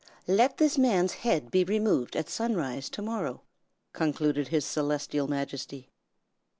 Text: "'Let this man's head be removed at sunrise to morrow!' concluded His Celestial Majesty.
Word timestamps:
"'Let 0.25 0.57
this 0.57 0.79
man's 0.79 1.13
head 1.13 1.51
be 1.51 1.63
removed 1.63 2.15
at 2.15 2.27
sunrise 2.27 2.89
to 2.89 3.03
morrow!' 3.03 3.43
concluded 3.93 4.47
His 4.47 4.65
Celestial 4.65 5.27
Majesty. 5.27 5.91